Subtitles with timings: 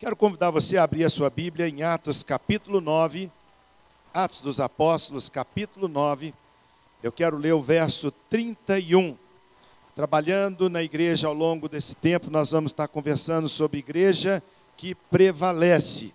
[0.00, 3.30] Quero convidar você a abrir a sua Bíblia em Atos capítulo 9,
[4.14, 6.32] Atos dos Apóstolos, capítulo 9.
[7.02, 9.14] Eu quero ler o verso 31.
[9.94, 14.42] Trabalhando na igreja ao longo desse tempo, nós vamos estar conversando sobre igreja
[14.74, 16.14] que prevalece.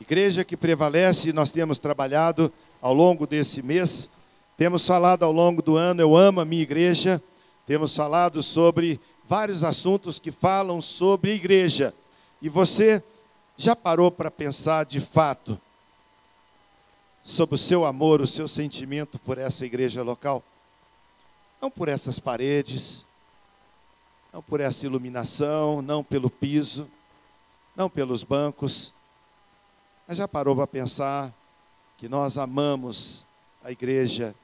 [0.00, 2.52] Igreja que prevalece, nós temos trabalhado
[2.82, 4.10] ao longo desse mês,
[4.56, 7.22] temos falado ao longo do ano, eu amo a minha igreja,
[7.66, 8.98] temos falado sobre
[9.28, 11.94] vários assuntos que falam sobre igreja.
[12.40, 13.02] E você
[13.56, 15.58] já parou para pensar de fato
[17.22, 20.42] sobre o seu amor, o seu sentimento por essa igreja local?
[21.60, 23.06] Não por essas paredes,
[24.32, 26.88] não por essa iluminação, não pelo piso,
[27.74, 28.92] não pelos bancos.
[30.06, 31.34] Mas já parou para pensar
[31.96, 33.24] que nós amamos
[33.64, 34.34] a igreja,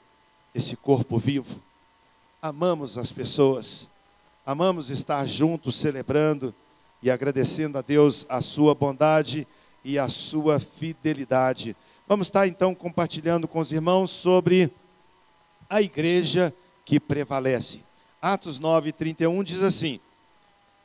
[0.54, 1.60] esse corpo vivo?
[2.40, 3.88] Amamos as pessoas,
[4.44, 6.54] amamos estar juntos celebrando
[7.02, 9.46] e agradecendo a Deus a sua bondade
[9.84, 11.76] e a sua fidelidade.
[12.06, 14.70] Vamos estar então compartilhando com os irmãos sobre
[15.68, 16.54] a igreja
[16.84, 17.80] que prevalece.
[18.20, 19.98] Atos 9, 31 diz assim: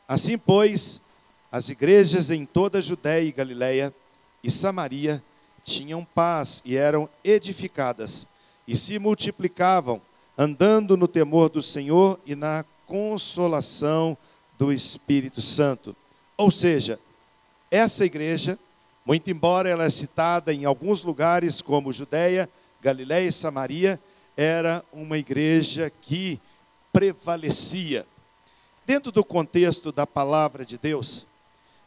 [0.08, 1.00] Assim, pois,
[1.52, 3.94] as igrejas em toda a Judéia e Galiléia
[4.44, 5.24] e Samaria
[5.64, 8.26] tinham paz e eram edificadas,
[8.68, 10.02] e se multiplicavam,
[10.38, 14.18] andando no temor do Senhor e na consolação
[14.58, 15.96] do Espírito Santo.
[16.38, 17.00] Ou seja,
[17.72, 18.60] essa igreja,
[19.04, 22.48] muito embora ela é citada em alguns lugares como Judéia,
[22.80, 24.00] Galiléia e Samaria,
[24.36, 26.40] era uma igreja que
[26.94, 28.06] prevalecia.
[28.86, 31.26] Dentro do contexto da palavra de Deus,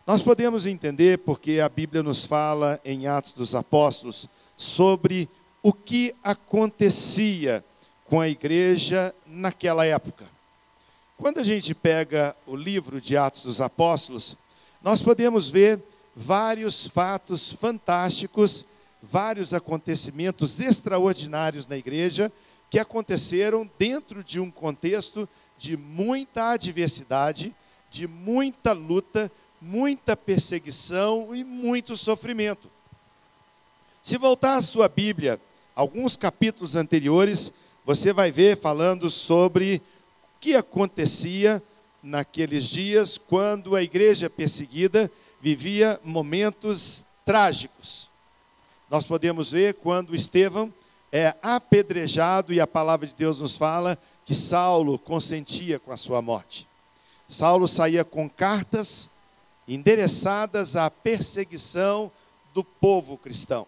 [0.07, 5.29] nós podemos entender porque a Bíblia nos fala em Atos dos Apóstolos sobre
[5.63, 7.65] o que acontecia
[8.05, 10.25] com a igreja naquela época.
[11.21, 14.39] Quando a gente pega o livro de Atos dos Apóstolos,
[14.83, 15.79] nós podemos ver
[16.17, 18.65] vários fatos fantásticos,
[19.03, 22.33] vários acontecimentos extraordinários na igreja
[22.71, 25.29] que aconteceram dentro de um contexto
[25.59, 27.55] de muita adversidade,
[27.91, 29.31] de muita luta,
[29.61, 32.67] muita perseguição e muito sofrimento.
[34.03, 35.39] Se voltar à sua Bíblia,
[35.75, 37.53] alguns capítulos anteriores,
[37.85, 39.83] você vai ver falando sobre
[40.41, 41.63] que acontecia
[42.03, 48.11] naqueles dias quando a igreja perseguida vivia momentos trágicos.
[48.91, 50.73] Nós podemos ver quando Estevão
[51.13, 56.23] é apedrejado e a palavra de Deus nos fala que Saulo consentia com a sua
[56.23, 56.67] morte.
[57.29, 59.11] Saulo saía com cartas
[59.69, 62.11] endereçadas à perseguição
[62.53, 63.67] do povo cristão,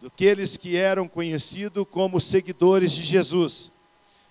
[0.00, 3.70] daqueles que eram conhecidos como seguidores de Jesus.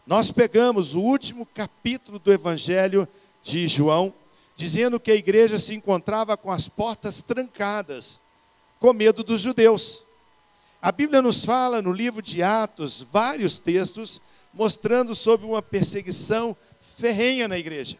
[0.05, 3.07] Nós pegamos o último capítulo do Evangelho
[3.43, 4.13] de João,
[4.55, 8.19] dizendo que a igreja se encontrava com as portas trancadas,
[8.79, 10.05] com medo dos judeus.
[10.81, 14.21] A Bíblia nos fala no livro de Atos vários textos
[14.53, 16.55] mostrando sobre uma perseguição
[16.97, 17.97] ferrenha na igreja.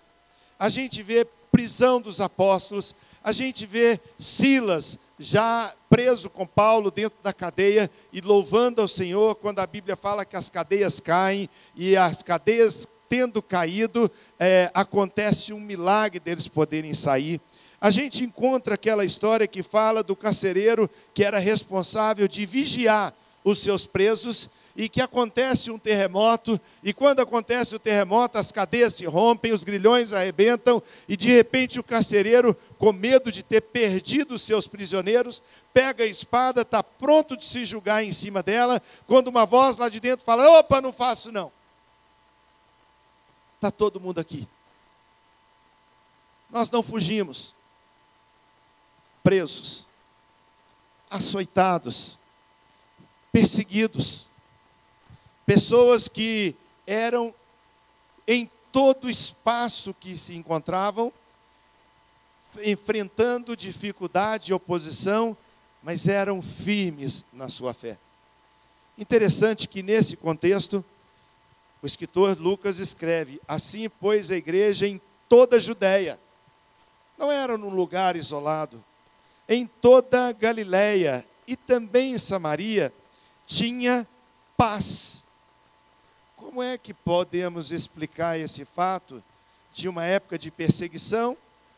[0.57, 7.19] A gente vê prisão dos apóstolos, a gente vê Silas já preso com Paulo dentro
[7.21, 11.97] da cadeia e louvando ao Senhor quando a Bíblia fala que as cadeias caem e
[11.97, 14.09] as cadeias tendo caído,
[14.39, 17.41] é, acontece um milagre deles poderem sair.
[17.81, 23.13] A gente encontra aquela história que fala do carcereiro que era responsável de vigiar
[23.43, 28.93] os seus presos e que acontece um terremoto, e quando acontece o terremoto, as cadeias
[28.93, 34.39] se rompem, os grilhões arrebentam, e de repente o carcereiro, com medo de ter perdido
[34.39, 35.41] seus prisioneiros,
[35.73, 39.89] pega a espada, está pronto de se julgar em cima dela, quando uma voz lá
[39.89, 41.51] de dentro fala: opa, não faço não.
[43.55, 44.47] Está todo mundo aqui.
[46.49, 47.53] Nós não fugimos,
[49.21, 49.89] presos,
[51.09, 52.17] açoitados,
[53.33, 54.28] perseguidos
[55.49, 56.55] pessoas que
[56.85, 57.33] eram
[58.27, 61.11] em todo o espaço que se encontravam,
[62.63, 65.35] enfrentando dificuldade e oposição,
[65.81, 67.97] mas eram firmes na sua fé.
[68.95, 70.85] Interessante que nesse contexto,
[71.81, 76.19] o escritor Lucas escreve: Assim, pois, a igreja em toda a Judéia,
[77.17, 78.85] não era num lugar isolado,
[79.47, 82.93] em toda a Galiléia e também em Samaria,
[83.47, 84.07] tinha
[84.55, 85.27] paz.
[86.39, 89.21] Como é que podemos explicar esse fato
[89.73, 91.35] de uma época de perseguição,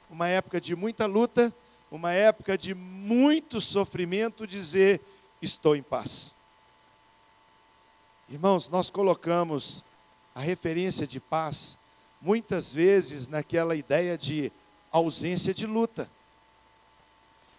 [0.07, 1.51] uma época de muita luta,
[1.91, 5.01] uma época de muito sofrimento, dizer:
[5.41, 6.35] estou em paz?
[8.29, 9.83] Irmãos, nós colocamos
[10.35, 11.75] a referência de paz
[12.21, 14.51] muitas vezes naquela ideia de
[14.91, 16.07] ausência de luta.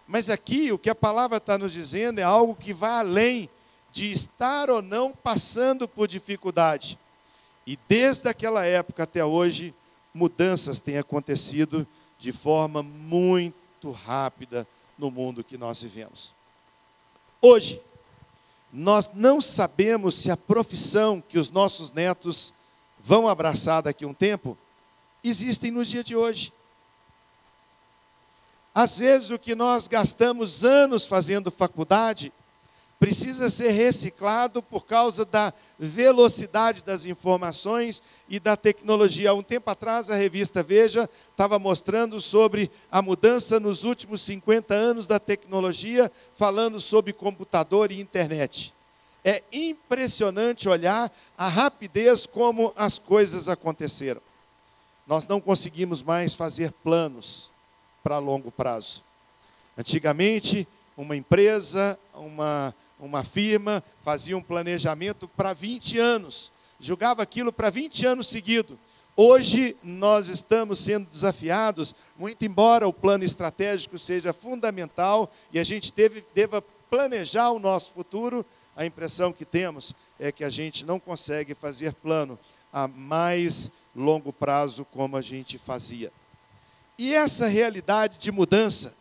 [0.07, 3.51] Mas aqui o que a palavra está nos dizendo é algo que vai além
[3.93, 6.99] de estar ou não passando por dificuldade.
[7.67, 9.75] E desde aquela época até hoje,
[10.13, 11.87] mudanças têm acontecido
[12.19, 14.67] de forma muito rápida
[14.99, 16.35] no mundo que nós vivemos.
[17.41, 17.81] Hoje,
[18.73, 22.55] nós não sabemos se a profissão que os nossos netos
[22.99, 24.57] vão abraçar daqui a um tempo
[25.23, 26.53] existem no dia de hoje.
[28.75, 32.33] Às vezes, o que nós gastamos anos fazendo faculdade
[33.03, 39.31] precisa ser reciclado por causa da velocidade das informações e da tecnologia.
[39.31, 44.73] Há um tempo atrás, a revista Veja estava mostrando sobre a mudança nos últimos 50
[44.73, 48.73] anos da tecnologia, falando sobre computador e internet.
[49.25, 54.21] É impressionante olhar a rapidez como as coisas aconteceram.
[55.09, 57.51] Nós não conseguimos mais fazer planos
[58.01, 59.03] para longo prazo.
[59.77, 62.73] Antigamente, uma empresa, uma
[63.07, 68.77] uma firma, fazia um planejamento para 20 anos, julgava aquilo para 20 anos seguidos.
[69.17, 75.93] Hoje nós estamos sendo desafiados, muito embora o plano estratégico seja fundamental e a gente
[75.93, 78.47] deve, deva planejar o nosso futuro,
[78.77, 82.39] a impressão que temos é que a gente não consegue fazer plano
[82.73, 86.11] a mais longo prazo como a gente fazia.
[86.97, 88.95] E essa realidade de mudança,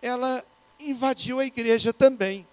[0.00, 0.42] ela
[0.80, 2.46] invadiu a igreja também.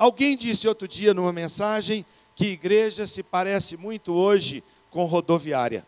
[0.00, 5.86] Alguém disse outro dia numa mensagem que igreja se parece muito hoje com rodoviária.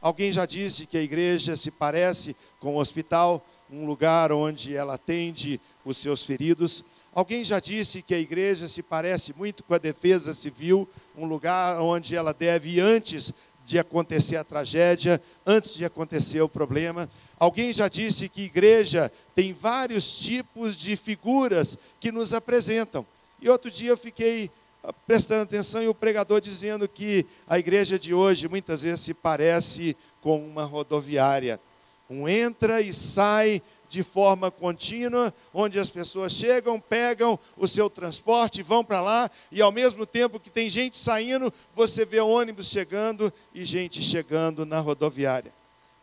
[0.00, 4.94] Alguém já disse que a igreja se parece com um hospital, um lugar onde ela
[4.94, 6.82] atende os seus feridos.
[7.14, 11.78] Alguém já disse que a igreja se parece muito com a defesa civil, um lugar
[11.78, 13.34] onde ela deve antes
[13.66, 17.06] de acontecer a tragédia, antes de acontecer o problema.
[17.38, 23.06] Alguém já disse que igreja tem vários tipos de figuras que nos apresentam.
[23.42, 24.48] E outro dia eu fiquei
[24.84, 29.12] ah, prestando atenção e o pregador dizendo que a igreja de hoje muitas vezes se
[29.12, 31.60] parece com uma rodoviária.
[32.08, 38.62] Um entra e sai de forma contínua, onde as pessoas chegam, pegam o seu transporte,
[38.62, 43.30] vão para lá, e ao mesmo tempo que tem gente saindo, você vê ônibus chegando
[43.52, 45.52] e gente chegando na rodoviária.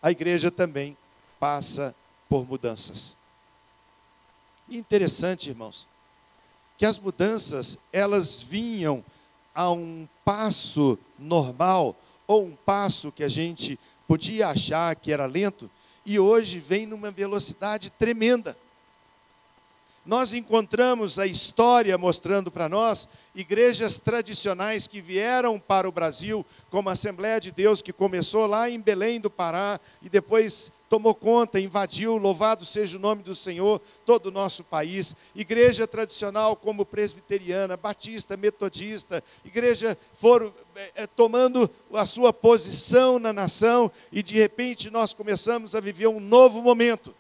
[0.04, 0.96] A igreja também
[1.40, 1.96] passa
[2.28, 3.18] por mudanças.
[4.70, 5.88] interessante, irmãos,
[6.80, 9.04] que as mudanças elas vinham
[9.54, 11.94] a um passo normal
[12.26, 13.78] ou um passo que a gente
[14.08, 15.70] podia achar que era lento
[16.06, 18.58] e hoje vem numa velocidade tremenda.
[20.06, 26.88] Nós encontramos a história mostrando para nós igrejas tradicionais que vieram para o Brasil, como
[26.88, 31.60] a Assembleia de Deus, que começou lá em Belém do Pará e depois tomou conta,
[31.60, 35.16] invadiu, louvado seja o nome do Senhor, todo o nosso país.
[35.36, 40.52] Igreja tradicional como presbiteriana, batista, metodista, igreja foram
[40.96, 46.20] é, tomando a sua posição na nação e de repente nós começamos a viver um
[46.20, 47.14] novo momento,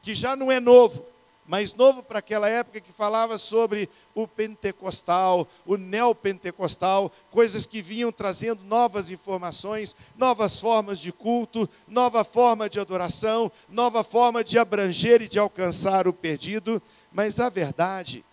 [0.00, 1.04] que já não é novo,
[1.46, 8.10] mais novo para aquela época que falava sobre o pentecostal, o neopentecostal, coisas que vinham
[8.10, 15.22] trazendo novas informações, novas formas de culto, nova forma de adoração, nova forma de abranger
[15.22, 16.82] e de alcançar o perdido.
[17.12, 18.24] Mas a verdade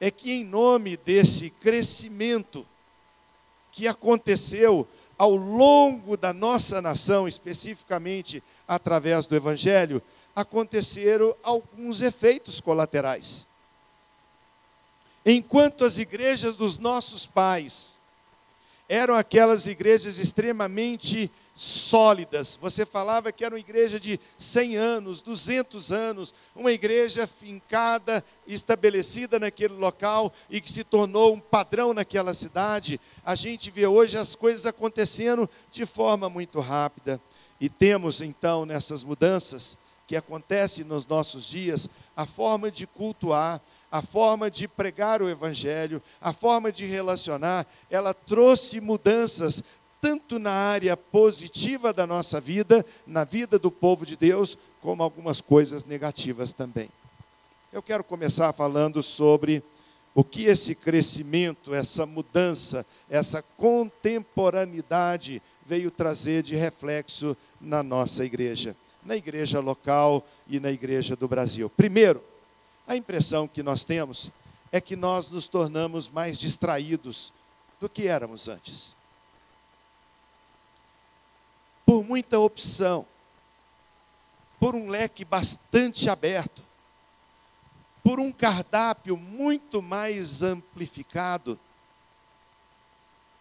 [0.00, 2.64] é que, em nome desse crescimento
[3.72, 4.86] que aconteceu
[5.18, 10.00] ao longo da nossa nação, especificamente através do Evangelho,
[10.38, 13.44] aconteceram alguns efeitos colaterais.
[15.26, 18.00] Enquanto as igrejas dos nossos pais
[18.88, 25.90] eram aquelas igrejas extremamente sólidas, você falava que era uma igreja de 100 anos, 200
[25.90, 33.00] anos, uma igreja fincada, estabelecida naquele local e que se tornou um padrão naquela cidade.
[33.24, 37.20] A gente vê hoje as coisas acontecendo de forma muito rápida.
[37.60, 39.76] E temos então nessas mudanças
[40.08, 43.60] que acontece nos nossos dias, a forma de cultuar,
[43.92, 49.62] a forma de pregar o Evangelho, a forma de relacionar, ela trouxe mudanças
[50.00, 55.42] tanto na área positiva da nossa vida, na vida do povo de Deus, como algumas
[55.42, 56.88] coisas negativas também.
[57.70, 59.62] Eu quero começar falando sobre
[60.14, 68.74] o que esse crescimento, essa mudança, essa contemporaneidade veio trazer de reflexo na nossa igreja
[69.08, 71.70] na igreja local e na igreja do Brasil.
[71.70, 72.22] Primeiro,
[72.86, 74.30] a impressão que nós temos
[74.70, 77.32] é que nós nos tornamos mais distraídos
[77.80, 78.94] do que éramos antes.
[81.86, 83.06] Por muita opção,
[84.60, 86.62] por um leque bastante aberto,
[88.04, 91.58] por um cardápio muito mais amplificado,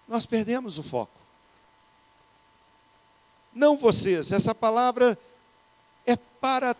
[0.08, 1.20] nós perdemos o foco.
[3.54, 5.20] Não vocês, essa palavra
[6.40, 6.76] para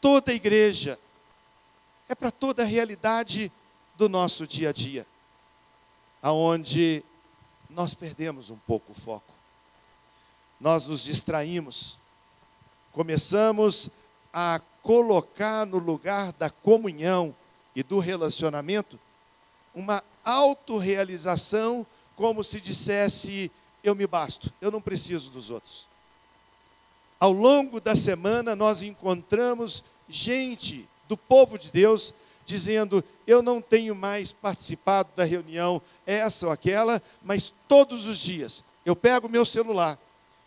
[0.00, 0.98] toda a igreja,
[2.08, 3.52] é para toda a realidade
[3.96, 5.06] do nosso dia a dia,
[6.22, 7.04] aonde
[7.68, 9.32] nós perdemos um pouco o foco.
[10.60, 11.98] Nós nos distraímos,
[12.92, 13.90] começamos
[14.32, 17.34] a colocar no lugar da comunhão
[17.74, 18.98] e do relacionamento
[19.74, 21.86] uma autorrealização,
[22.16, 23.50] como se dissesse:
[23.82, 25.89] eu me basto, eu não preciso dos outros.
[27.20, 32.14] Ao longo da semana, nós encontramos gente do povo de Deus
[32.46, 38.64] dizendo: Eu não tenho mais participado da reunião, essa ou aquela, mas todos os dias
[38.86, 39.98] eu pego meu celular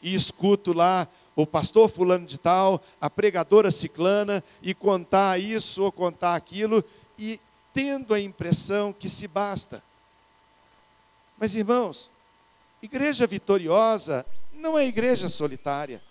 [0.02, 5.92] e escuto lá o pastor fulano de tal, a pregadora ciclana, e contar isso ou
[5.92, 6.84] contar aquilo,
[7.18, 7.40] e
[7.72, 9.84] tendo a impressão que se basta.
[11.38, 12.12] Mas irmãos,
[12.82, 16.04] igreja vitoriosa não é igreja solitária.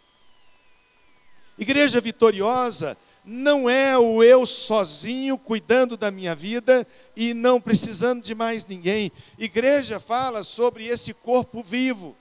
[1.63, 8.35] Igreja vitoriosa não é o eu sozinho cuidando da minha vida e não precisando de
[8.35, 9.13] mais ninguém.
[9.39, 12.17] Igreja fala sobre esse corpo vivo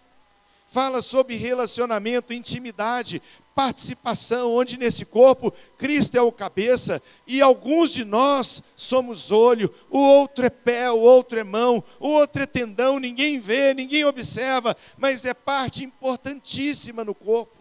[0.72, 3.22] fala sobre relacionamento, intimidade,
[3.54, 10.00] participação, onde nesse corpo Cristo é o cabeça e alguns de nós somos olho, o
[10.00, 14.74] outro é pé, o outro é mão, o outro é tendão, ninguém vê, ninguém observa,
[14.98, 17.61] mas é parte importantíssima no corpo.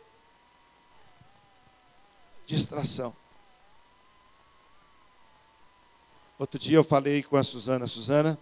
[2.51, 3.15] Distração.
[6.37, 8.37] Outro dia eu falei com a Suzana, Suzana,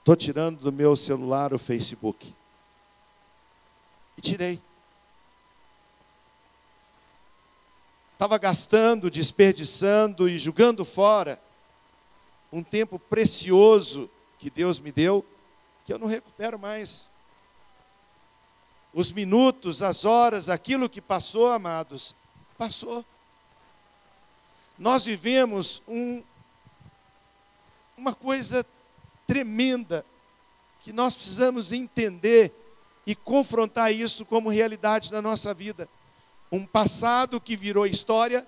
[0.00, 2.36] estou tirando do meu celular o Facebook
[4.18, 4.60] e tirei.
[8.12, 11.42] Estava gastando, desperdiçando e jogando fora
[12.52, 15.24] um tempo precioso que Deus me deu,
[15.86, 17.10] que eu não recupero mais.
[18.92, 22.14] Os minutos, as horas, aquilo que passou, amados,
[22.60, 23.02] passou.
[24.78, 26.22] Nós vivemos um,
[27.96, 28.66] uma coisa
[29.26, 30.04] tremenda
[30.82, 32.52] que nós precisamos entender
[33.06, 35.88] e confrontar isso como realidade na nossa vida.
[36.52, 38.46] Um passado que virou história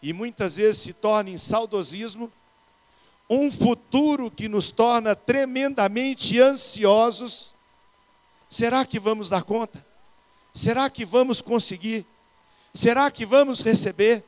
[0.00, 2.32] e muitas vezes se torna em saudosismo,
[3.28, 7.54] um futuro que nos torna tremendamente ansiosos.
[8.48, 9.86] Será que vamos dar conta?
[10.54, 12.06] Será que vamos conseguir?
[12.74, 14.24] Será que vamos receber?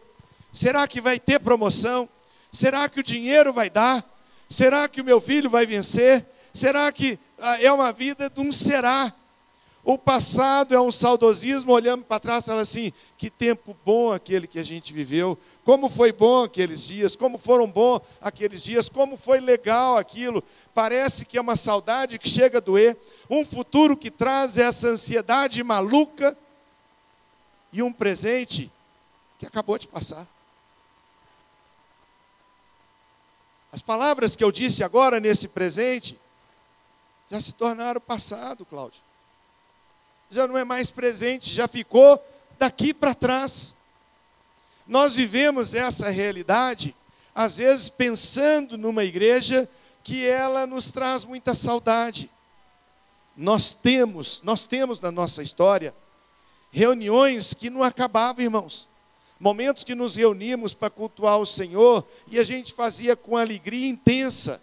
[0.52, 2.08] Será que vai ter promoção?
[2.52, 4.04] Será que o dinheiro vai dar?
[4.48, 6.26] Será que o meu filho vai vencer?
[6.52, 9.12] Será que ah, é uma vida de um será?
[9.82, 14.58] O passado é um saudosismo, olhando para trás, falando assim: que tempo bom aquele que
[14.58, 19.40] a gente viveu, como foi bom aqueles dias, como foram bons aqueles dias, como foi
[19.40, 20.44] legal aquilo.
[20.72, 22.96] Parece que é uma saudade que chega a doer,
[23.28, 26.36] um futuro que traz essa ansiedade maluca
[27.74, 28.72] e um presente
[29.38, 30.26] que acabou de passar.
[33.70, 36.18] As palavras que eu disse agora nesse presente
[37.30, 39.02] já se tornaram passado, Cláudio
[40.30, 42.22] já não é mais presente, já ficou
[42.58, 43.76] daqui para trás.
[44.86, 46.94] Nós vivemos essa realidade,
[47.34, 49.68] às vezes pensando numa igreja
[50.02, 52.30] que ela nos traz muita saudade.
[53.36, 55.94] Nós temos, nós temos na nossa história
[56.74, 58.88] reuniões que não acabavam, irmãos.
[59.38, 64.60] Momentos que nos reuníamos para cultuar o Senhor e a gente fazia com alegria intensa.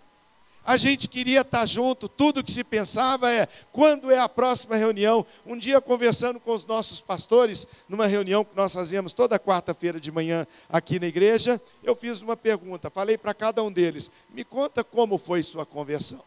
[0.64, 5.26] A gente queria estar junto, tudo que se pensava é quando é a próxima reunião.
[5.46, 10.12] Um dia, conversando com os nossos pastores, numa reunião que nós fazíamos toda quarta-feira de
[10.12, 14.84] manhã aqui na igreja, eu fiz uma pergunta, falei para cada um deles: me conta
[14.84, 16.22] como foi sua conversão.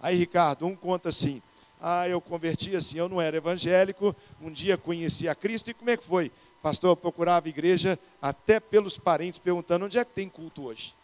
[0.00, 1.40] Aí, Ricardo, um conta assim:
[1.84, 5.90] ah, eu converti assim, eu não era evangélico, um dia conheci a Cristo, e como
[5.90, 6.30] é que foi?
[6.62, 10.94] Pastor, eu procurava igreja até pelos parentes, perguntando onde é que tem culto hoje.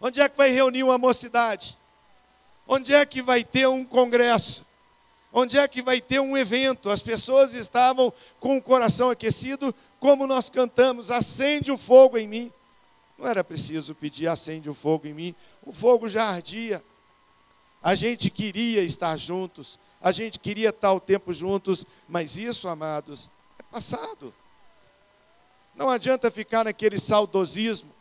[0.00, 1.78] Onde é que vai reunir uma mocidade?
[2.66, 4.66] Onde é que vai ter um congresso?
[5.32, 6.90] Onde é que vai ter um evento?
[6.90, 12.52] As pessoas estavam com o coração aquecido, como nós cantamos: acende o fogo em mim.
[13.16, 16.82] Não era preciso pedir acende o fogo em mim, o fogo já ardia.
[17.84, 23.30] A gente queria estar juntos, a gente queria estar o tempo juntos, mas isso, amados,
[23.58, 24.34] é passado.
[25.76, 27.93] Não adianta ficar naquele saudosismo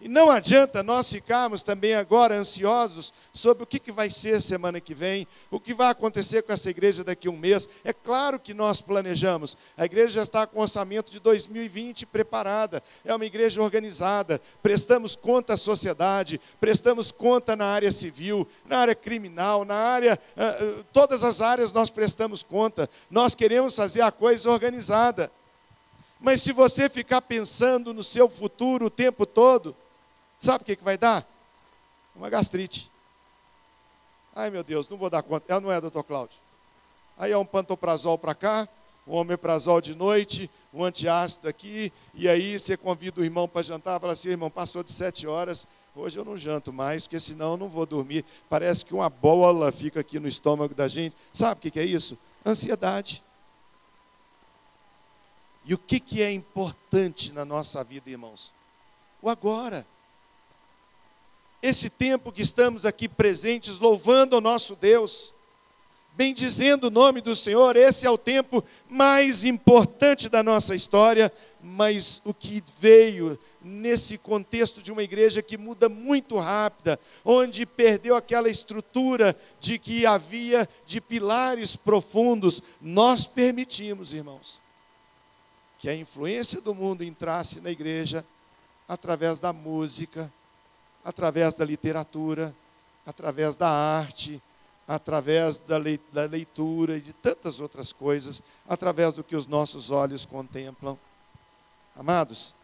[0.00, 4.94] E não adianta nós ficarmos também agora ansiosos sobre o que, vai ser semana que
[4.94, 7.68] vem, o que vai acontecer com essa igreja daqui a um mês.
[7.82, 9.56] É claro que nós planejamos.
[9.76, 12.80] A igreja já está com o orçamento de 2020 preparada.
[13.04, 14.40] É uma igreja organizada.
[14.62, 20.16] Prestamos conta à sociedade, prestamos conta na área civil, na área criminal, na área.
[20.36, 22.88] Uh, todas as áreas nós prestamos conta.
[23.10, 25.28] Nós queremos fazer a coisa organizada.
[26.20, 29.74] Mas se você ficar pensando no seu futuro o tempo todo,
[30.38, 31.26] Sabe o que, que vai dar?
[32.14, 32.90] Uma gastrite.
[34.34, 35.46] Ai meu Deus, não vou dar conta.
[35.48, 36.38] Ela não é, doutor Cláudio.
[37.16, 38.68] Aí é um pantoprazol para cá,
[39.04, 43.98] um omeprazol de noite, um antiácido aqui, e aí você convida o irmão para jantar,
[43.98, 45.66] fala assim, irmão, passou de sete horas,
[45.96, 48.24] hoje eu não janto mais, porque senão eu não vou dormir.
[48.48, 51.16] Parece que uma bola fica aqui no estômago da gente.
[51.32, 52.16] Sabe o que é isso?
[52.46, 53.24] Ansiedade.
[55.64, 58.52] E o que é importante na nossa vida, irmãos?
[59.20, 59.84] O agora
[61.62, 65.34] esse tempo que estamos aqui presentes, louvando o nosso Deus,
[66.18, 72.20] bendizendo o nome do Senhor, esse é o tempo mais importante da nossa história, mas
[72.24, 78.48] o que veio nesse contexto de uma igreja que muda muito rápida, onde perdeu aquela
[78.48, 84.60] estrutura de que havia de pilares profundos, nós permitimos, irmãos,
[85.78, 88.26] que a influência do mundo entrasse na igreja
[88.88, 90.32] através da música,
[91.04, 92.54] através da literatura,
[93.06, 94.42] através da arte,
[94.86, 100.98] através da leitura e de tantas outras coisas, através do que os nossos olhos contemplam.
[101.94, 102.54] Amados,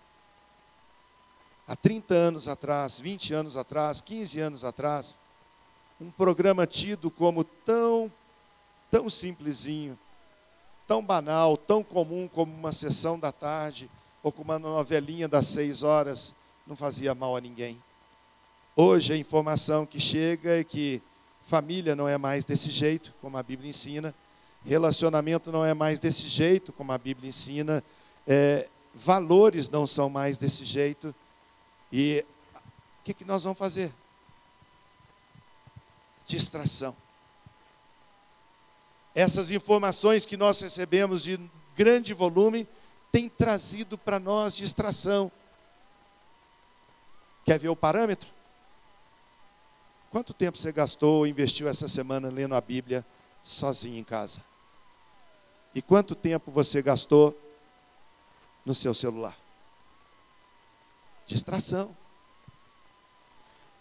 [1.66, 5.18] há 30 anos atrás, 20 anos atrás, 15 anos atrás,
[6.00, 8.10] um programa tido como tão,
[8.90, 9.98] tão simplesinho,
[10.86, 13.90] tão banal, tão comum como uma sessão da tarde
[14.22, 16.34] ou como uma novelinha das seis horas,
[16.66, 17.82] não fazia mal a ninguém.
[18.76, 21.00] Hoje a informação que chega é que
[21.40, 24.12] família não é mais desse jeito, como a Bíblia ensina,
[24.66, 27.84] relacionamento não é mais desse jeito, como a Bíblia ensina,
[28.26, 31.14] é, valores não são mais desse jeito.
[31.92, 32.26] E
[33.00, 33.94] o que, que nós vamos fazer?
[36.26, 36.96] Distração.
[39.14, 41.38] Essas informações que nós recebemos de
[41.76, 42.66] grande volume
[43.12, 45.30] têm trazido para nós distração.
[47.44, 48.34] Quer ver o parâmetro?
[50.14, 53.05] Quanto tempo você gastou ou investiu essa semana lendo a Bíblia
[53.42, 54.44] sozinho em casa?
[55.74, 57.37] E quanto tempo você gastou
[58.64, 59.37] no seu celular?
[61.27, 61.96] Distração.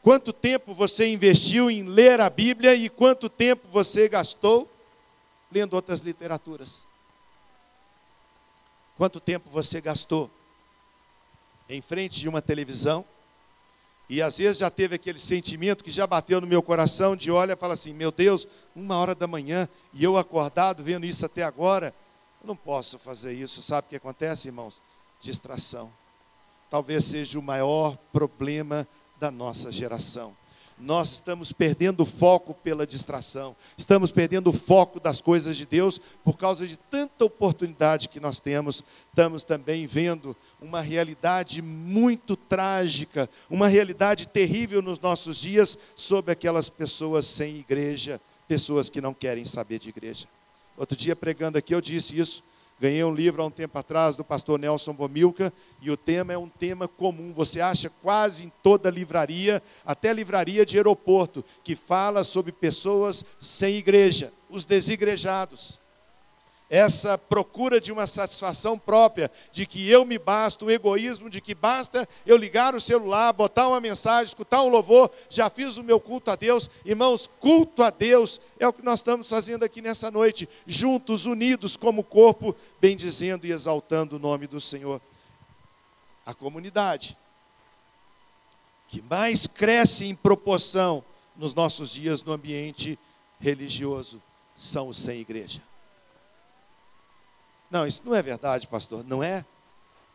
[0.02, 4.68] Quanto tempo você investiu em ler a Bíblia e quanto tempo você gastou
[5.52, 6.88] lendo outras literaturas?
[8.98, 10.32] Quanto tempo você gastou
[11.70, 13.06] em frente de uma televisão
[14.10, 17.54] e às vezes já teve aquele sentimento que já bateu no meu coração de olha
[17.54, 21.44] e fala assim: meu Deus, uma hora da manhã e eu acordado vendo isso até
[21.44, 21.94] agora,
[22.42, 23.62] eu não posso fazer isso.
[23.64, 24.82] Sabe o que acontece, irmãos?
[25.22, 25.92] Distração.
[26.70, 28.88] Talvez seja o maior problema
[29.20, 30.36] da nossa geração
[30.80, 36.00] nós estamos perdendo o foco pela distração, estamos perdendo o foco das coisas de Deus
[36.24, 38.84] por causa de tanta oportunidade que nós temos.
[39.10, 46.70] Estamos também vendo uma realidade muito trágica, uma realidade terrível nos nossos dias sobre aquelas
[46.70, 50.28] pessoas sem igreja, pessoas que não querem saber de igreja.
[50.78, 52.44] Outro dia pregando aqui eu disse isso.
[52.84, 56.38] Ganhei um livro há um tempo atrás do pastor Nelson Bomilca e o tema é
[56.38, 57.32] um tema comum.
[57.32, 63.78] Você acha quase em toda livraria, até livraria de aeroporto, que fala sobre pessoas sem
[63.78, 65.82] igreja, os desigrejados
[66.70, 71.54] essa procura de uma satisfação própria, de que eu me basto, o egoísmo de que
[71.54, 76.00] basta eu ligar o celular, botar uma mensagem, escutar um louvor, já fiz o meu
[76.00, 76.70] culto a Deus.
[76.84, 81.78] Irmãos, culto a Deus é o que nós estamos fazendo aqui nessa noite, juntos, unidos
[81.78, 85.00] como corpo, bendizendo e exaltando o nome do Senhor.
[86.26, 87.18] A comunidade
[88.88, 91.04] que mais cresce em proporção
[91.36, 92.98] nos nossos dias no ambiente
[93.40, 94.22] religioso
[94.56, 95.62] são os sem igreja.
[97.74, 99.04] Não, isso não é verdade, pastor.
[99.04, 99.44] Não é?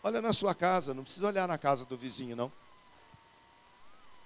[0.05, 2.53] Olha na sua casa, não precisa olhar na casa do vizinho, não.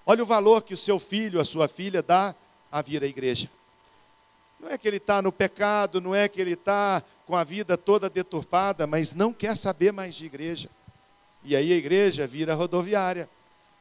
[0.04, 2.34] Olha o valor que o seu filho, a sua filha dá
[2.70, 3.48] a vir à igreja.
[4.60, 7.78] Não é que ele está no pecado, não é que ele está com a vida
[7.78, 10.68] toda deturpada, mas não quer saber mais de igreja.
[11.42, 13.30] E aí a igreja vira rodoviária.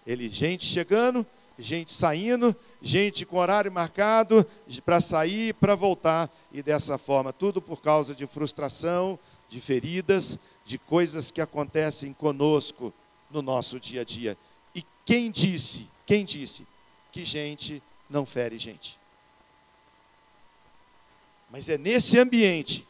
[0.07, 1.27] Ele, gente chegando,
[1.59, 4.47] gente saindo, gente com horário marcado
[4.85, 6.29] para sair, para voltar.
[6.53, 9.19] E dessa forma, tudo por causa de frustração,
[9.51, 12.93] de feridas, de coisas que acontecem conosco
[13.29, 14.37] no nosso dia a dia.
[14.73, 16.65] E Quem disse, quem disse
[17.11, 18.97] que gente não fere gente?
[21.51, 22.87] Mas é nesse ambiente,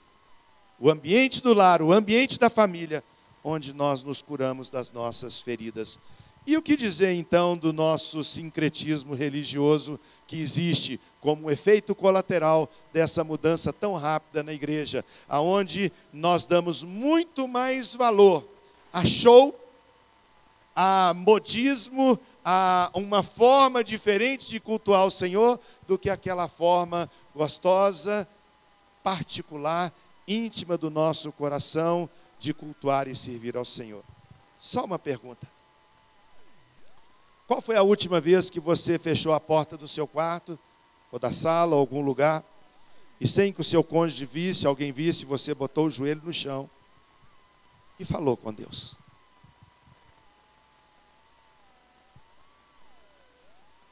[0.79, 3.03] o ambiente do lar, o ambiente da família,
[3.43, 5.97] onde nós nos curamos das nossas feridas.
[6.45, 12.67] E o que dizer então do nosso sincretismo religioso que existe como um efeito colateral
[12.91, 18.43] dessa mudança tão rápida na igreja, aonde nós damos muito mais valor
[18.91, 19.57] a show,
[20.75, 28.27] a modismo, a uma forma diferente de cultuar o Senhor do que aquela forma gostosa,
[29.03, 29.93] particular,
[30.27, 34.03] íntima do nosso coração de cultuar e servir ao Senhor.
[34.57, 35.47] Só uma pergunta.
[37.47, 40.57] Qual foi a última vez que você fechou a porta do seu quarto,
[41.11, 42.43] ou da sala, ou algum lugar,
[43.19, 46.69] e sem que o seu cônjuge visse, alguém visse, você botou o joelho no chão
[47.99, 48.97] e falou com Deus?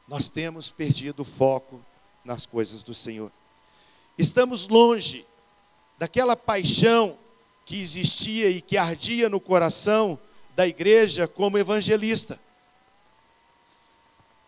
[0.07, 1.79] Nós temos perdido o foco
[2.25, 3.31] nas coisas do Senhor.
[4.17, 5.25] Estamos longe
[5.99, 7.15] daquela paixão
[7.63, 10.17] que existia e que ardia no coração
[10.55, 12.41] da igreja como evangelista.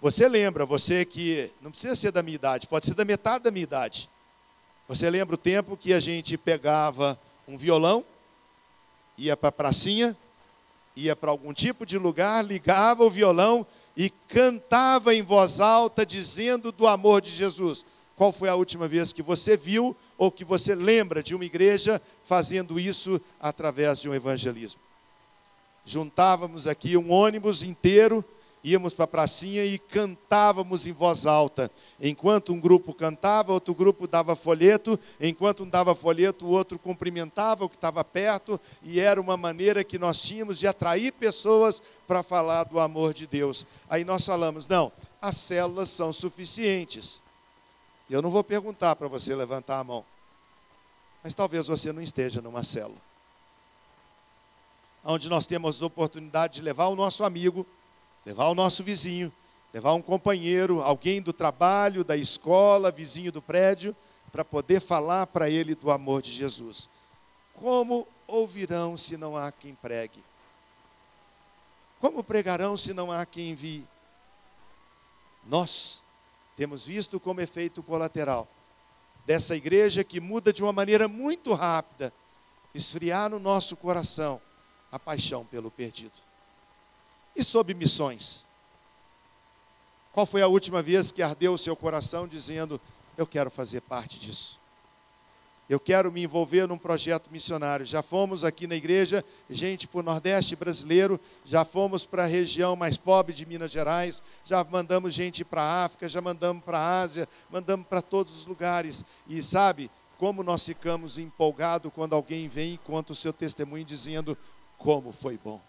[0.01, 3.51] Você lembra, você que não precisa ser da minha idade, pode ser da metade da
[3.51, 4.09] minha idade.
[4.87, 8.03] Você lembra o tempo que a gente pegava um violão,
[9.17, 10.17] ia para a pracinha,
[10.95, 16.71] ia para algum tipo de lugar, ligava o violão e cantava em voz alta dizendo
[16.71, 17.85] do amor de Jesus.
[18.15, 21.99] Qual foi a última vez que você viu ou que você lembra de uma igreja
[22.23, 24.79] fazendo isso através de um evangelismo.
[25.83, 28.23] Juntávamos aqui um ônibus inteiro,
[28.63, 31.71] íamos para a pracinha e cantávamos em voz alta.
[31.99, 37.65] Enquanto um grupo cantava, outro grupo dava folheto, enquanto um dava folheto, o outro cumprimentava
[37.65, 42.23] o que estava perto, e era uma maneira que nós tínhamos de atrair pessoas para
[42.23, 43.65] falar do amor de Deus.
[43.89, 47.21] Aí nós falamos: não, as células são suficientes.
[48.09, 50.03] Eu não vou perguntar para você levantar a mão.
[51.23, 52.99] Mas talvez você não esteja numa célula.
[55.03, 57.65] Onde nós temos a oportunidade de levar o nosso amigo,
[58.25, 59.31] levar o nosso vizinho,
[59.73, 63.95] levar um companheiro, alguém do trabalho, da escola, vizinho do prédio,
[64.31, 66.89] para poder falar para ele do amor de Jesus.
[67.53, 70.23] Como ouvirão se não há quem pregue?
[71.99, 73.85] Como pregarão se não há quem envie?
[75.45, 76.01] Nós
[76.55, 78.47] temos visto como efeito colateral
[79.25, 82.11] dessa igreja que muda de uma maneira muito rápida,
[82.73, 84.41] esfriar no nosso coração
[84.91, 86.30] a paixão pelo perdido.
[87.35, 88.45] E sobre missões?
[90.11, 92.79] Qual foi a última vez que ardeu o seu coração dizendo:
[93.17, 94.61] Eu quero fazer parte disso?
[95.71, 97.85] eu quero me envolver num projeto missionário.
[97.85, 102.75] Já fomos aqui na igreja, gente para o Nordeste brasileiro, já fomos para a região
[102.75, 106.99] mais pobre de Minas Gerais, já mandamos gente para a África, já mandamos para a
[106.99, 109.05] Ásia, mandamos para todos os lugares.
[109.29, 114.37] E sabe como nós ficamos empolgados quando alguém vem e conta o seu testemunho dizendo
[114.77, 115.61] como foi bom.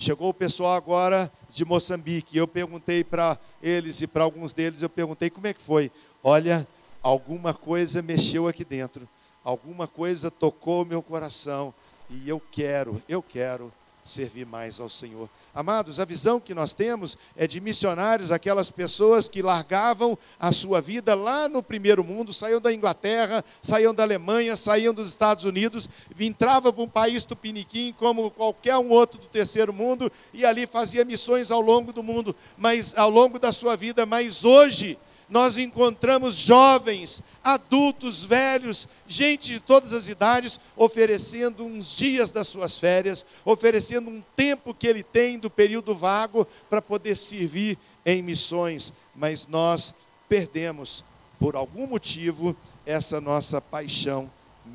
[0.00, 2.38] Chegou o pessoal agora de Moçambique.
[2.38, 5.90] Eu perguntei para eles e para alguns deles, eu perguntei como é que foi.
[6.22, 6.64] Olha,
[7.02, 9.08] alguma coisa mexeu aqui dentro,
[9.42, 11.74] alguma coisa tocou meu coração
[12.08, 13.72] e eu quero, eu quero
[14.08, 15.28] servir mais ao Senhor.
[15.54, 20.80] Amados, a visão que nós temos é de missionários, aquelas pessoas que largavam a sua
[20.80, 25.88] vida lá no primeiro mundo, saíam da Inglaterra, saíam da Alemanha, saíam dos Estados Unidos,
[26.18, 31.04] entravam para um país tupiniquim como qualquer um outro do terceiro mundo e ali fazia
[31.04, 36.34] missões ao longo do mundo, mas ao longo da sua vida, mas hoje nós encontramos
[36.34, 44.08] jovens, adultos, velhos, gente de todas as idades, oferecendo uns dias das suas férias, oferecendo
[44.08, 48.92] um tempo que ele tem do período vago para poder servir em missões.
[49.14, 49.92] Mas nós
[50.28, 51.04] perdemos,
[51.38, 54.30] por algum motivo, essa nossa paixão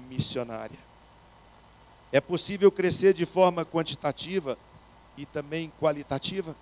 [0.07, 0.77] missionária.
[2.11, 4.55] É possível crescer de forma quantitativa
[5.17, 6.55] e também qualitativa?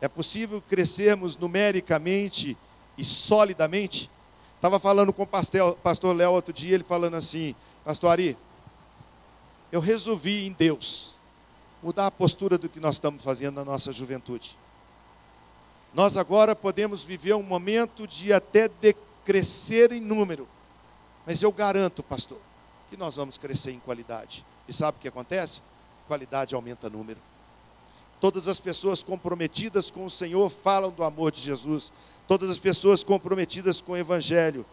[0.00, 2.56] É possível crescermos numericamente
[2.96, 4.10] e solidamente.
[4.56, 7.54] Estava falando com o pastor, Léo outro dia, ele falando assim,
[7.84, 8.36] pastor Ari,
[9.70, 11.14] eu resolvi em Deus
[11.82, 14.56] mudar a postura do que nós estamos fazendo na nossa juventude.
[15.92, 20.48] Nós agora podemos viver um momento de até decrescer em número,
[21.26, 22.38] mas eu garanto, pastor,
[22.88, 24.44] que nós vamos crescer em qualidade.
[24.66, 25.60] E sabe o que acontece?
[26.08, 27.20] Qualidade aumenta número.
[28.24, 31.92] Todas as pessoas comprometidas com o Senhor falam do amor de Jesus.
[32.26, 34.64] Todas as pessoas comprometidas com o Evangelho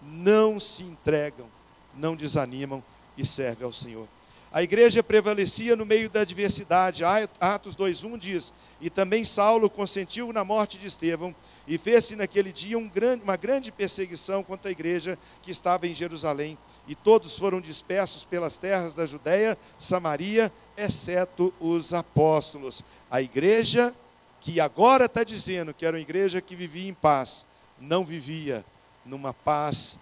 [0.00, 1.48] não se entregam,
[1.92, 2.80] não desanimam
[3.18, 4.06] e servem ao Senhor.
[4.52, 7.02] A igreja prevalecia no meio da adversidade.
[7.40, 11.34] Atos 2:1 diz: "E também Saulo consentiu na morte de Estevão,
[11.66, 15.94] e fez-se naquele dia um grande, uma grande perseguição contra a igreja que estava em
[15.94, 23.94] Jerusalém, e todos foram dispersos pelas terras da Judéia, Samaria, exceto os apóstolos." A igreja
[24.40, 27.46] que agora está dizendo que era uma igreja que vivia em paz,
[27.80, 28.64] não vivia
[29.04, 29.98] numa paz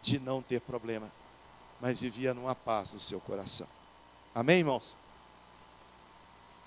[0.00, 1.10] de não ter problema,
[1.80, 3.66] mas vivia numa paz no seu coração.
[4.34, 4.96] Amém, irmãos?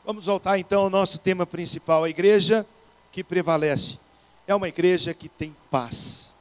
[0.06, 2.66] Vamos voltar então ao nosso tema principal, a igreja
[3.12, 4.00] que prevalece.
[4.48, 6.34] É uma igreja que tem paz.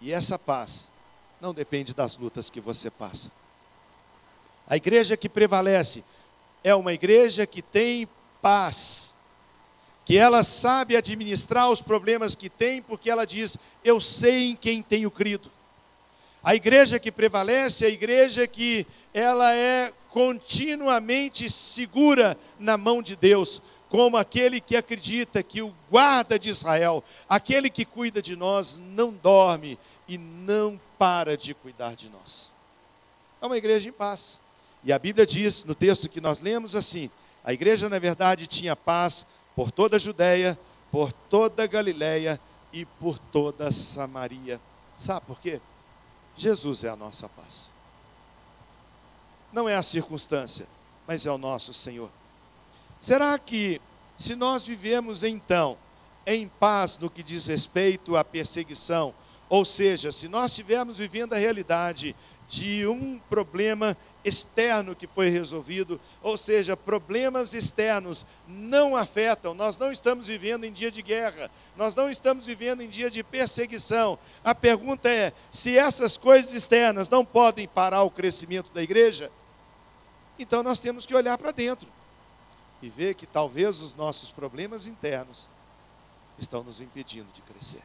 [0.00, 0.92] E essa paz
[1.40, 3.32] não depende das lutas que você passa.
[4.68, 6.04] A igreja que prevalece
[6.62, 8.06] é uma igreja que tem
[8.42, 9.16] paz.
[10.04, 14.82] Que ela sabe administrar os problemas que tem, porque ela diz: Eu sei em quem
[14.82, 15.50] tenho crido.
[16.42, 23.16] A igreja que prevalece é a igreja que ela é continuamente segura na mão de
[23.16, 28.78] Deus, como aquele que acredita que o guarda de Israel, aquele que cuida de nós,
[28.78, 32.52] não dorme e não para de cuidar de nós.
[33.40, 34.40] É uma igreja em paz.
[34.84, 37.10] E a Bíblia diz, no texto que nós lemos assim:
[37.44, 40.58] a igreja, na verdade, tinha paz por toda a Judéia,
[40.90, 42.40] por toda a Galiléia
[42.72, 44.60] e por toda a Samaria.
[44.96, 45.60] Sabe por quê?
[46.36, 47.74] Jesus é a nossa paz.
[49.52, 50.66] Não é a circunstância,
[51.06, 52.10] mas é o nosso Senhor.
[53.00, 53.80] Será que,
[54.16, 55.76] se nós vivemos então
[56.26, 59.14] em paz no que diz respeito à perseguição,
[59.48, 62.14] ou seja, se nós estivermos vivendo a realidade
[62.48, 69.92] de um problema externo que foi resolvido, ou seja, problemas externos não afetam, nós não
[69.92, 74.18] estamos vivendo em dia de guerra, nós não estamos vivendo em dia de perseguição.
[74.42, 79.30] A pergunta é: se essas coisas externas não podem parar o crescimento da igreja,
[80.38, 81.86] então nós temos que olhar para dentro
[82.80, 85.50] e ver que talvez os nossos problemas internos
[86.38, 87.82] estão nos impedindo de crescer.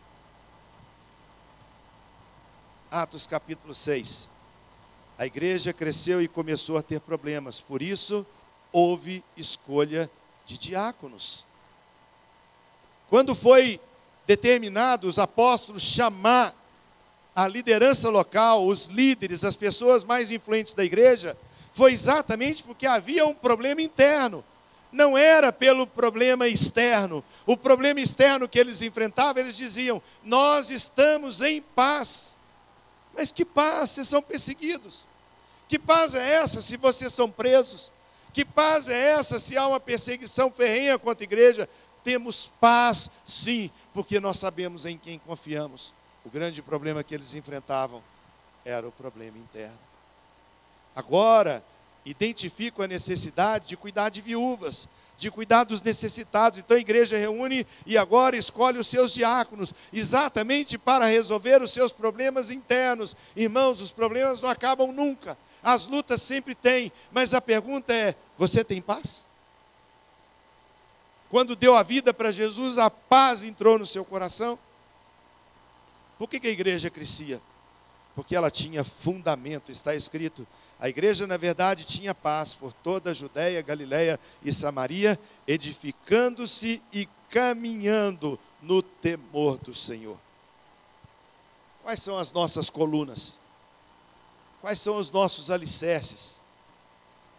[2.90, 4.33] Atos capítulo 6.
[5.18, 8.26] A igreja cresceu e começou a ter problemas, por isso
[8.72, 10.10] houve escolha
[10.46, 11.46] de diáconos.
[13.10, 13.80] Quando foi
[14.26, 16.56] determinado os apóstolos chamar
[17.36, 21.38] a liderança local, os líderes, as pessoas mais influentes da igreja,
[21.74, 24.44] foi exatamente porque havia um problema interno.
[24.92, 27.24] Não era pelo problema externo.
[27.48, 32.38] O problema externo que eles enfrentavam, eles diziam: Nós estamos em paz.
[33.14, 33.92] Mas que paz?
[33.92, 35.08] Vocês são perseguidos.
[35.68, 37.92] Que paz é essa se vocês são presos?
[38.34, 41.70] Que paz é essa se há uma perseguição ferrenha contra a igreja?
[42.04, 45.94] Temos paz, sim, porque nós sabemos em quem confiamos.
[46.26, 48.04] O grande problema que eles enfrentavam
[48.66, 49.80] era o problema interno.
[50.96, 51.64] Agora,
[52.06, 54.88] identifico a necessidade de cuidar de viúvas,
[55.24, 56.60] de cuidar dos necessitados.
[56.60, 61.92] Então a igreja reúne e agora escolhe os seus diáconos, exatamente para resolver os seus
[61.92, 63.16] problemas internos.
[63.36, 68.64] Irmãos, os problemas não acabam nunca, as lutas sempre têm, mas a pergunta é: você
[68.64, 69.26] tem paz?
[71.30, 74.60] Quando deu a vida para Jesus, a paz entrou no seu coração?
[76.20, 77.42] Por que, que a igreja crescia?
[78.14, 80.46] Porque ela tinha fundamento, está escrito
[80.84, 85.18] a igreja, na verdade, tinha paz por toda a Judéia, Galiléia e Samaria,
[85.48, 90.18] edificando-se e caminhando no temor do Senhor.
[91.82, 93.40] Quais são as nossas colunas?
[94.60, 96.42] Quais são os nossos alicerces?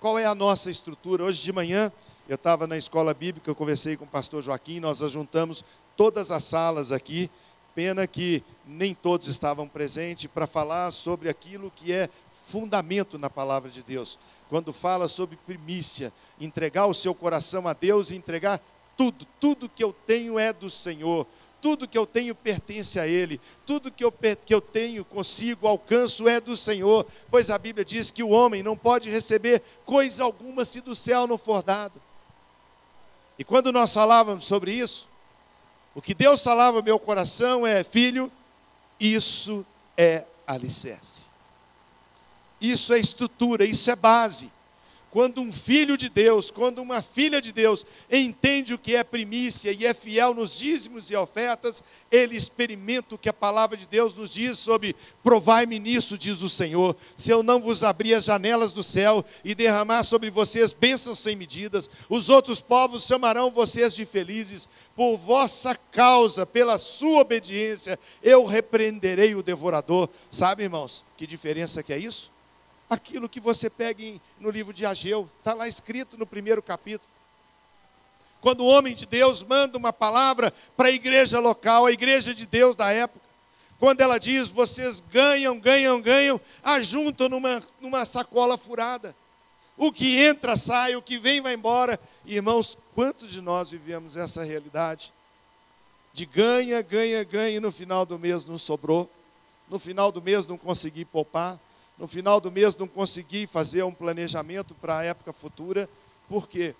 [0.00, 1.24] Qual é a nossa estrutura?
[1.24, 1.92] Hoje de manhã,
[2.26, 5.62] eu estava na escola bíblica, eu conversei com o pastor Joaquim, nós ajuntamos
[5.98, 7.30] todas as salas aqui,
[7.74, 12.08] pena que nem todos estavam presentes para falar sobre aquilo que é
[12.44, 14.18] fundamento na palavra de Deus.
[14.48, 18.60] Quando fala sobre primícia, entregar o seu coração a Deus e entregar
[18.96, 21.26] tudo, tudo que eu tenho é do Senhor,
[21.60, 24.12] tudo que eu tenho pertence a Ele, tudo que eu,
[24.44, 28.62] que eu tenho consigo, alcanço é do Senhor, pois a Bíblia diz que o homem
[28.62, 32.00] não pode receber coisa alguma se do céu não for dado.
[33.38, 35.08] E quando nós falávamos sobre isso,
[35.94, 38.30] o que Deus falava no meu coração é: filho,
[39.00, 39.64] isso
[39.96, 41.33] é alicerce.
[42.64, 44.50] Isso é estrutura, isso é base.
[45.10, 49.70] Quando um filho de Deus, quando uma filha de Deus entende o que é primícia
[49.70, 54.14] e é fiel nos dízimos e ofertas, ele experimenta o que a palavra de Deus
[54.16, 58.72] nos diz sobre provai-me nisso, diz o Senhor, se eu não vos abrir as janelas
[58.72, 64.06] do céu e derramar sobre vocês bênçãos sem medidas, os outros povos chamarão vocês de
[64.06, 70.08] felizes, por vossa causa, pela sua obediência, eu repreenderei o devorador.
[70.30, 72.33] Sabe, irmãos, que diferença que é isso?
[72.88, 77.08] Aquilo que você pega em, no livro de Ageu, está lá escrito no primeiro capítulo.
[78.40, 82.44] Quando o homem de Deus manda uma palavra para a igreja local, a igreja de
[82.44, 83.24] Deus da época,
[83.78, 89.14] quando ela diz, vocês ganham, ganham, ganham, ajuntam numa, numa sacola furada.
[89.76, 91.98] O que entra, sai, o que vem, vai embora.
[92.24, 95.12] Irmãos, quantos de nós vivemos essa realidade?
[96.12, 99.10] De ganha, ganha, ganha, e no final do mês não sobrou,
[99.68, 101.58] no final do mês não consegui poupar,
[101.98, 105.88] no final do mês não consegui fazer um planejamento para a época futura,
[106.28, 106.74] por quê?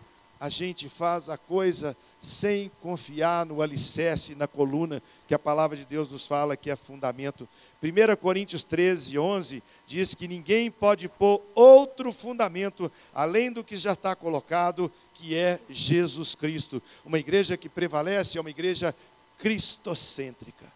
[0.45, 5.87] a gente faz a coisa sem confiar no alicerce, na coluna que a palavra de
[5.87, 7.49] Deus nos fala que é fundamento.
[7.83, 13.95] 1 Coríntios 13, 11 diz que ninguém pode pôr outro fundamento além do que já
[13.95, 16.83] está colocado, que é Jesus Cristo.
[17.07, 18.95] Uma igreja que prevalece é uma igreja
[19.39, 20.74] cristocêntrica.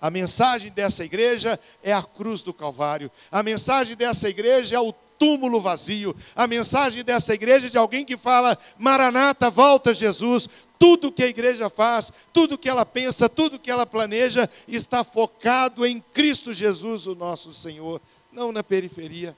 [0.00, 3.10] A mensagem dessa igreja é a cruz do Calvário.
[3.30, 6.16] A mensagem dessa igreja é o túmulo vazio.
[6.34, 10.48] A mensagem dessa igreja é de alguém que fala: Maranata, volta Jesus.
[10.78, 15.84] Tudo que a igreja faz, tudo que ela pensa, tudo que ela planeja está focado
[15.84, 18.00] em Cristo Jesus, o nosso Senhor,
[18.32, 19.36] não na periferia.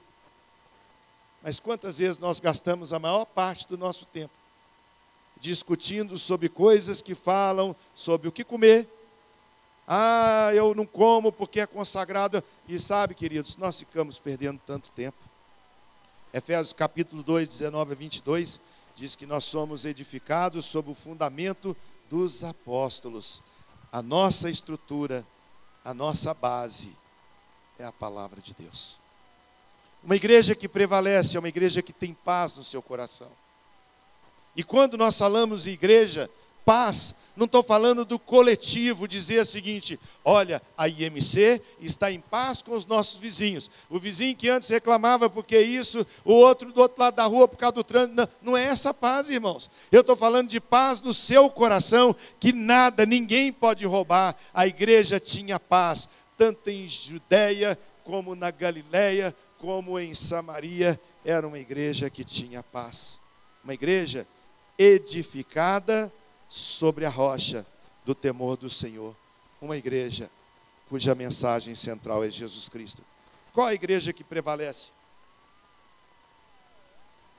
[1.43, 4.33] Mas quantas vezes nós gastamos a maior parte do nosso tempo
[5.43, 8.89] discutindo sobre coisas que falam sobre o que comer,
[9.87, 12.43] ah, eu não como porque é consagrado.
[12.69, 15.19] E sabe, queridos, nós ficamos perdendo tanto tempo.
[16.33, 18.61] Efésios capítulo 2, 19 a 22,
[18.97, 21.77] diz que nós somos edificados sob o fundamento
[22.09, 23.43] dos apóstolos.
[23.91, 25.27] A nossa estrutura,
[25.85, 26.97] a nossa base
[27.79, 28.99] é a palavra de Deus.
[30.03, 33.31] Uma igreja que prevalece é uma igreja que tem paz no seu coração.
[34.57, 36.31] E quando nós falamos em igreja,
[36.65, 42.61] paz, não estou falando do coletivo, dizer o seguinte: olha, a IMC está em paz
[42.61, 43.71] com os nossos vizinhos.
[43.89, 47.57] O vizinho que antes reclamava porque isso, o outro do outro lado da rua por
[47.57, 48.15] causa do trânsito.
[48.15, 49.71] Não, não é essa paz, irmãos.
[49.91, 54.37] Eu estou falando de paz no seu coração, que nada, ninguém pode roubar.
[54.53, 61.01] A igreja tinha paz, tanto em Judéia como na Galiléia, como em Samaria.
[61.25, 63.19] Era uma igreja que tinha paz.
[63.65, 64.27] Uma igreja
[64.77, 66.13] edificada
[66.53, 67.67] sobre a rocha
[68.05, 69.17] do temor do Senhor.
[69.59, 70.31] Uma igreja
[70.87, 73.03] cuja mensagem central é Jesus Cristo.
[73.55, 74.91] Qual a igreja que prevalece?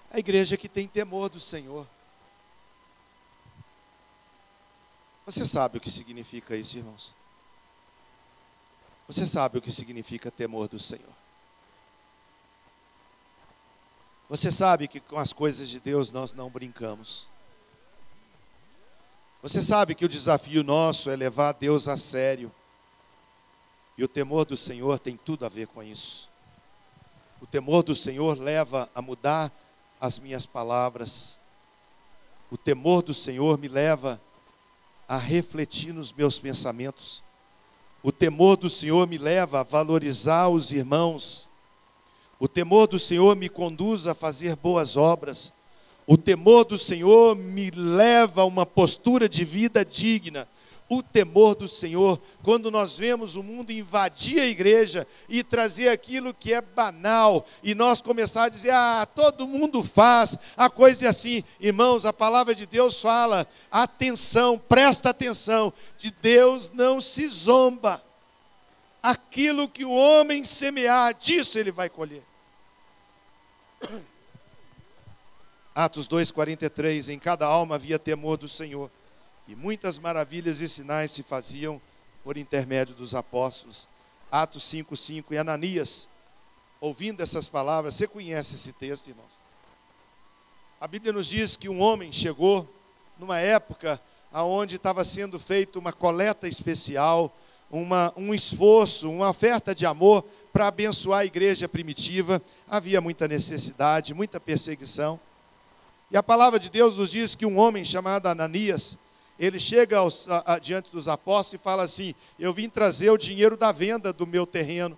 [0.10, 1.86] A igreja que tem temor do Senhor.
[5.28, 7.16] Você sabe o que significa isso, irmãos?
[9.08, 11.14] Você sabe o que significa temor do Senhor?
[14.28, 17.32] Você sabe que com as coisas de Deus nós não brincamos.
[19.44, 22.50] Você sabe que o desafio nosso é levar Deus a sério.
[23.98, 26.30] E o temor do Senhor tem tudo a ver com isso.
[27.42, 29.52] O temor do Senhor leva a mudar
[30.00, 31.38] as minhas palavras.
[32.50, 34.20] O temor do Senhor me leva
[35.10, 37.22] a refletir nos meus pensamentos.
[38.02, 41.50] O temor do Senhor me leva a valorizar os irmãos.
[42.40, 45.52] O temor do Senhor me conduz a fazer boas obras.
[46.06, 50.48] O temor do Senhor me leva a uma postura de vida digna.
[50.90, 56.34] O temor do Senhor, quando nós vemos o mundo invadir a igreja e trazer aquilo
[56.34, 61.08] que é banal, e nós começar a dizer, ah, todo mundo faz, a coisa é
[61.08, 61.42] assim.
[61.60, 68.04] Irmãos, a palavra de Deus fala, atenção, presta atenção, de Deus não se zomba.
[69.02, 72.24] Aquilo que o homem semear, disso ele vai colher.
[75.76, 78.92] Atos 2,43: Em cada alma havia temor do Senhor,
[79.48, 81.82] e muitas maravilhas e sinais se faziam
[82.24, 83.88] por intermédio dos apóstolos.
[84.32, 86.08] Atos 5,5: E Ananias,
[86.80, 89.34] ouvindo essas palavras, você conhece esse texto, irmãos?
[90.80, 92.68] A Bíblia nos diz que um homem chegou
[93.18, 94.00] numa época
[94.34, 97.34] onde estava sendo feita uma coleta especial,
[97.72, 102.42] uma, um esforço, uma oferta de amor para abençoar a igreja primitiva.
[102.68, 105.20] Havia muita necessidade, muita perseguição.
[106.14, 109.00] E a palavra de Deus nos diz que um homem chamado Ananias,
[109.40, 113.18] ele chega aos, a, a, diante dos apóstolos e fala assim: Eu vim trazer o
[113.18, 114.96] dinheiro da venda do meu terreno.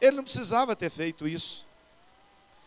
[0.00, 1.64] Ele não precisava ter feito isso.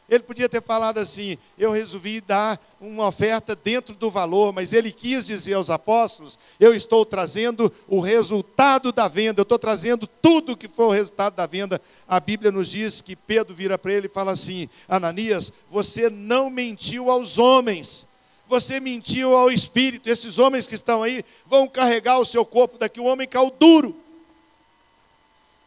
[0.10, 4.92] Ele podia ter falado assim: eu resolvi dar uma oferta dentro do valor, mas ele
[4.92, 10.56] quis dizer aos apóstolos: eu estou trazendo o resultado da venda, eu estou trazendo tudo
[10.56, 11.82] que foi o resultado da venda.
[12.08, 16.50] A Bíblia nos diz que Pedro vira para ele e fala assim: Ananias, você não
[16.50, 18.08] mentiu aos homens,
[18.48, 20.10] você mentiu ao Espírito.
[20.10, 24.07] Esses homens que estão aí vão carregar o seu corpo daqui, o homem caiu duro.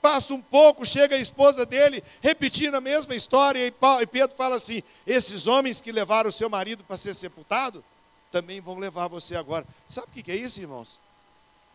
[0.01, 4.83] Passa um pouco, chega a esposa dele, repetindo a mesma história, e Pedro fala assim:
[5.07, 7.85] esses homens que levaram o seu marido para ser sepultado,
[8.31, 9.67] também vão levar você agora.
[9.87, 10.99] Sabe o que é isso, irmãos?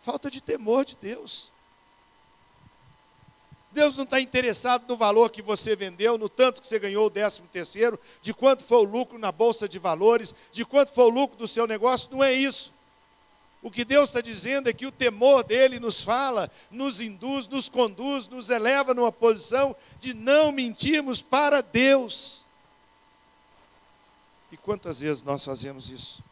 [0.01, 1.51] Falta de temor de Deus.
[3.71, 7.09] Deus não está interessado no valor que você vendeu, no tanto que você ganhou o
[7.09, 11.09] décimo terceiro, de quanto foi o lucro na bolsa de valores, de quanto foi o
[11.09, 12.73] lucro do seu negócio, não é isso.
[13.65, 17.67] O que Deus está dizendo é que o temor dele nos fala, nos induz, nos
[17.67, 22.45] conduz, nos eleva numa posição de não mentirmos para Deus.
[24.51, 26.23] E quantas vezes nós fazemos isso?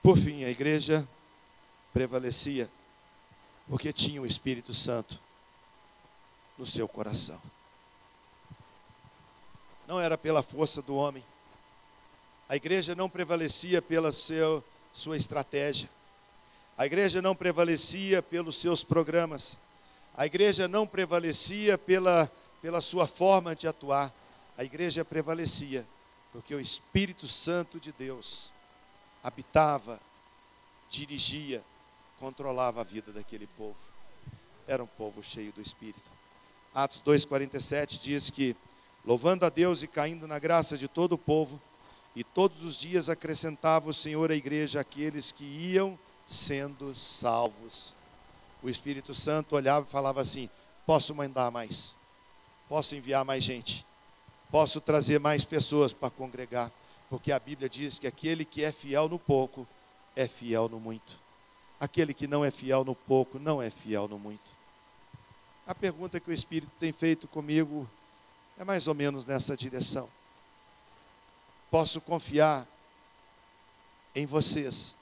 [0.00, 1.08] Por fim, a igreja
[1.92, 2.70] prevalecia
[3.68, 5.18] porque tinha o Espírito Santo
[6.56, 7.42] no seu coração.
[9.88, 11.24] Não era pela força do homem.
[12.48, 14.62] A igreja não prevalecia pela seu,
[14.96, 15.90] sua estratégia.
[16.76, 19.58] A igreja não prevalecia pelos seus programas.
[20.16, 22.30] A igreja não prevalecia pela,
[22.62, 24.12] pela sua forma de atuar.
[24.56, 25.86] A igreja prevalecia
[26.32, 28.52] porque o Espírito Santo de Deus
[29.22, 30.00] habitava,
[30.88, 31.62] dirigia,
[32.18, 33.78] controlava a vida daquele povo.
[34.66, 36.10] Era um povo cheio do Espírito.
[36.74, 38.56] Atos 2,47 diz que,
[39.04, 41.60] louvando a Deus e caindo na graça de todo o povo,
[42.16, 47.94] e todos os dias acrescentava o Senhor à igreja aqueles que iam sendo salvos.
[48.62, 50.48] O Espírito Santo olhava e falava assim:
[50.86, 51.94] Posso mandar mais,
[52.70, 53.86] posso enviar mais gente,
[54.50, 56.72] posso trazer mais pessoas para congregar,
[57.10, 59.68] porque a Bíblia diz que aquele que é fiel no pouco
[60.16, 61.20] é fiel no muito.
[61.78, 64.56] Aquele que não é fiel no pouco não é fiel no muito.
[65.66, 67.86] A pergunta que o Espírito tem feito comigo
[68.56, 70.08] é mais ou menos nessa direção.
[71.70, 72.66] Posso confiar
[74.14, 74.96] em vocês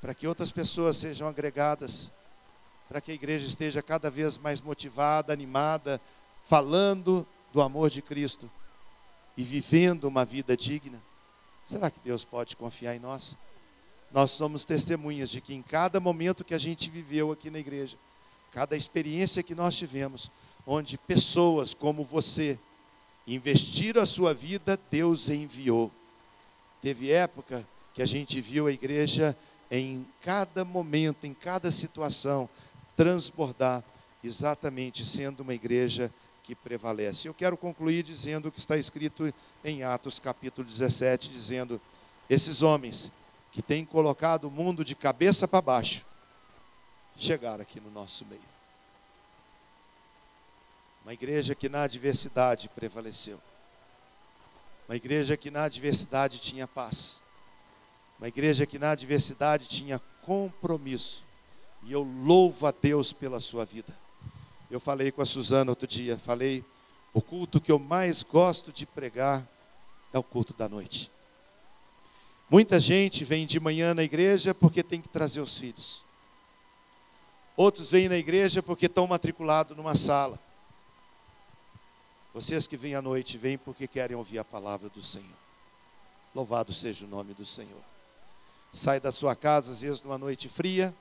[0.00, 2.12] para que outras pessoas sejam agregadas,
[2.88, 6.00] para que a igreja esteja cada vez mais motivada, animada,
[6.46, 8.50] falando do amor de Cristo
[9.36, 11.02] e vivendo uma vida digna?
[11.64, 13.36] Será que Deus pode confiar em nós?
[14.12, 17.96] Nós somos testemunhas de que em cada momento que a gente viveu aqui na igreja,
[18.52, 20.30] cada experiência que nós tivemos,
[20.66, 22.58] onde pessoas como você
[23.26, 25.90] investiram a sua vida, Deus enviou.
[26.80, 29.36] Teve época que a gente viu a igreja
[29.70, 32.48] em cada momento, em cada situação,
[32.94, 33.82] transbordar,
[34.22, 36.12] exatamente sendo uma igreja
[36.42, 37.26] que prevalece.
[37.26, 39.32] Eu quero concluir dizendo o que está escrito
[39.64, 41.80] em Atos capítulo 17, dizendo:
[42.30, 43.10] esses homens
[43.50, 46.04] que tem colocado o mundo de cabeça para baixo,
[47.16, 48.55] chegar aqui no nosso meio.
[51.06, 53.40] Uma igreja que na adversidade prevaleceu.
[54.88, 57.22] Uma igreja que na adversidade tinha paz.
[58.18, 61.22] Uma igreja que na adversidade tinha compromisso.
[61.84, 63.96] E eu louvo a Deus pela sua vida.
[64.68, 66.64] Eu falei com a Suzana outro dia, falei,
[67.14, 69.48] o culto que eu mais gosto de pregar
[70.12, 71.12] é o culto da noite.
[72.50, 76.04] Muita gente vem de manhã na igreja porque tem que trazer os filhos.
[77.56, 80.44] Outros vêm na igreja porque estão matriculados numa sala.
[82.36, 85.38] Vocês que vêm à noite, vêm porque querem ouvir a palavra do Senhor.
[86.34, 87.80] Louvado seja o nome do Senhor.
[88.70, 90.94] Sai da sua casa, às vezes numa noite fria,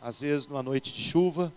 [0.00, 1.52] às vezes numa noite de chuva.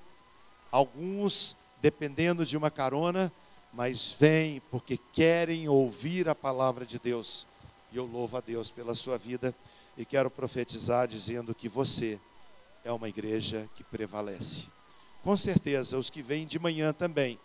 [0.70, 3.32] Alguns, dependendo de uma carona,
[3.72, 7.48] mas vêm porque querem ouvir a palavra de Deus
[7.94, 9.56] e eu louvo a Deus pela sua vida
[9.98, 12.20] e quero profetizar dizendo que você
[12.84, 14.68] é uma igreja que prevalece.
[15.24, 17.40] Com certeza, os que vêm de manhã também,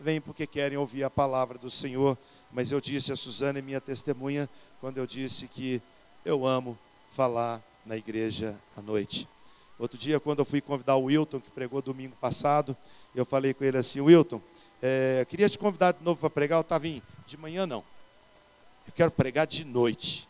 [0.00, 2.16] vêm porque querem ouvir a palavra do Senhor,
[2.50, 4.48] mas eu disse a Suzana, minha testemunha,
[4.80, 5.80] quando eu disse que
[6.24, 6.78] eu amo
[7.12, 9.28] falar na igreja à noite.
[9.78, 12.76] Outro dia, quando eu fui convidar o Wilton, que pregou domingo passado,
[13.14, 14.40] eu falei com ele assim: Wilton,
[14.82, 16.60] é, queria te convidar de novo para pregar.
[16.60, 17.84] Estava em de manhã, não.
[18.86, 20.28] Eu quero pregar de noite.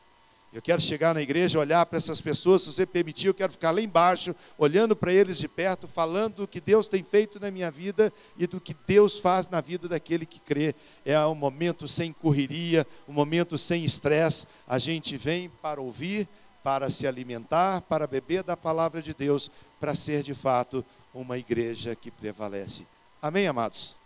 [0.53, 3.71] Eu quero chegar na igreja, olhar para essas pessoas, se você permitir, eu quero ficar
[3.71, 7.71] lá embaixo, olhando para eles de perto, falando do que Deus tem feito na minha
[7.71, 10.75] vida e do que Deus faz na vida daquele que crê.
[11.05, 14.45] É um momento sem correria, um momento sem estresse.
[14.67, 16.27] A gente vem para ouvir,
[16.65, 19.49] para se alimentar, para beber da palavra de Deus,
[19.79, 20.85] para ser de fato
[21.15, 22.85] uma igreja que prevalece.
[23.23, 23.97] Amém, amados?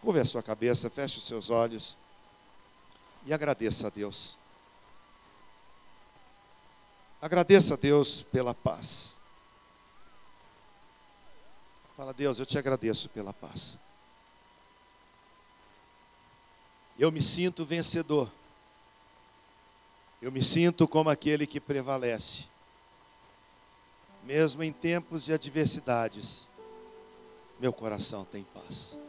[0.00, 1.94] Curva a sua cabeça, feche os seus olhos
[3.26, 4.38] e agradeça a Deus.
[7.24, 9.16] Agradeça a Deus pela paz.
[11.96, 13.78] Fala, Deus, eu te agradeço pela paz.
[16.98, 18.30] Eu me sinto vencedor.
[20.20, 22.44] Eu me sinto como aquele que prevalece.
[24.24, 26.50] Mesmo em tempos de adversidades,
[27.58, 29.00] meu coração tem paz.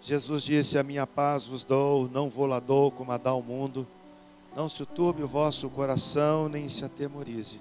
[0.00, 3.42] Jesus disse: A minha paz vos dou, não vou lá dou como a dá ao
[3.42, 3.84] mundo.
[4.56, 7.60] Não se turbe o vosso coração, nem se atemorize.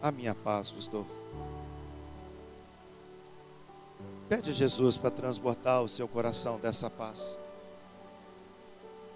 [0.00, 1.06] A minha paz vos dou.
[4.28, 7.38] Pede a Jesus para transbordar o seu coração dessa paz.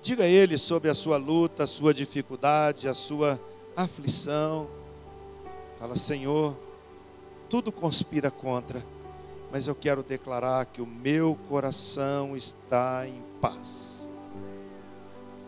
[0.00, 3.40] Diga a Ele sobre a sua luta, a sua dificuldade, a sua
[3.74, 4.68] aflição.
[5.78, 6.56] Fala, Senhor,
[7.50, 8.84] tudo conspira contra,
[9.50, 14.10] mas eu quero declarar que o meu coração está em paz.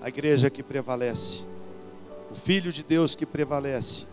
[0.00, 1.40] A igreja que prevalece,
[2.30, 4.06] o Filho de Deus que prevalece,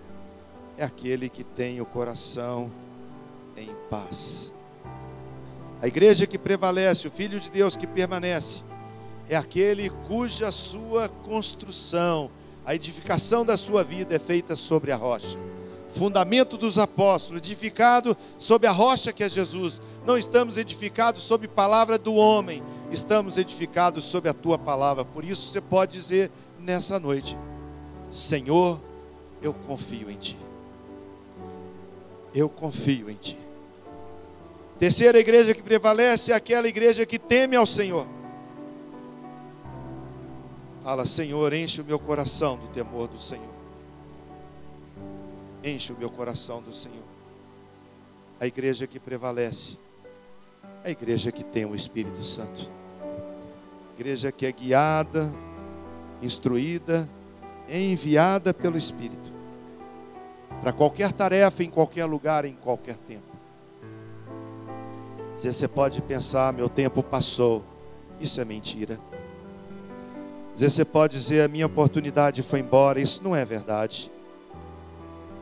[0.78, 2.72] é aquele que tem o coração
[3.56, 4.52] em paz.
[5.80, 8.64] A igreja que prevalece, o Filho de Deus que permanece,
[9.30, 12.32] é aquele cuja sua construção,
[12.66, 15.38] a edificação da sua vida é feita sobre a rocha.
[15.88, 19.80] Fundamento dos apóstolos, edificado sobre a rocha que é Jesus.
[20.06, 22.62] Não estamos edificados sobre palavra do homem,
[22.96, 25.06] estamos edificados sobre a tua palavra.
[25.06, 27.38] Por isso você pode dizer nessa noite:
[28.10, 28.82] Senhor,
[29.42, 30.38] eu confio em ti.
[32.34, 33.38] Eu confio em ti.
[34.80, 38.08] Terceira igreja que prevalece é aquela igreja que teme ao Senhor.
[40.84, 43.56] Fala, Senhor, enche o meu coração do temor do Senhor.
[45.64, 47.04] Enche o meu coração do Senhor.
[48.40, 49.78] A igreja que prevalece,
[50.84, 52.70] a igreja que tem o Espírito Santo.
[53.96, 55.34] Igreja que é guiada,
[56.22, 57.10] instruída,
[57.70, 59.32] enviada pelo Espírito.
[60.62, 63.24] Para qualquer tarefa, em qualquer lugar, em qualquer tempo.
[65.38, 67.64] Você pode pensar, meu tempo passou.
[68.20, 69.00] Isso é mentira.
[70.54, 73.00] Você pode dizer, a minha oportunidade foi embora.
[73.00, 74.12] Isso não é verdade.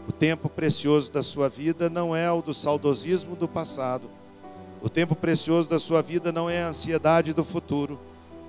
[0.07, 4.09] O tempo precioso da sua vida não é o do saudosismo do passado.
[4.81, 7.99] O tempo precioso da sua vida não é a ansiedade do futuro.